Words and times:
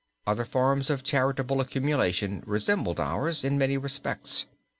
Other 0.25 0.45
forms 0.45 0.89
of 0.89 1.03
charitable 1.03 1.61
accumulation 1.61 2.41
resembled 2.47 2.99
ours 2.99 3.43
in 3.43 3.59
many 3.59 3.77
respects. 3.77 4.47